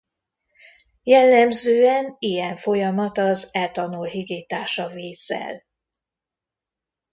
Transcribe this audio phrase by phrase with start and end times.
[1.03, 5.63] Jellemzően ilyen folyamat az etanol hígítása vízzel.